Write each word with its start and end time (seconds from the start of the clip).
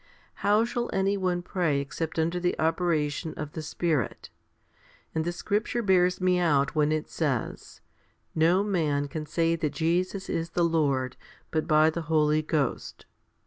How 0.41 0.65
shall 0.65 0.89
any 0.91 1.15
one 1.15 1.43
pray 1.43 1.79
except 1.79 2.17
under 2.17 2.39
the 2.39 2.57
operation 2.57 3.35
of 3.35 3.51
the 3.51 3.61
Spirit? 3.61 4.31
And 5.13 5.23
the 5.25 5.31
scripture 5.31 5.83
bears 5.83 6.19
me 6.19 6.39
out 6.39 6.73
when 6.73 6.91
it 6.91 7.07
says, 7.07 7.81
No 8.33 8.63
man 8.63 9.07
can 9.07 9.27
say 9.27 9.55
that 9.55 9.73
Jesus 9.73 10.27
is 10.27 10.49
the 10.57 10.63
Lord, 10.65 11.17
but 11.51 11.67
by 11.67 11.91
the 11.91 12.01
Holy 12.09 12.41
Ghost. 12.41 13.05